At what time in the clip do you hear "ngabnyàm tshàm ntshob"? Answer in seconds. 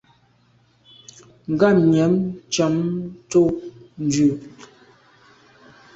1.51-3.53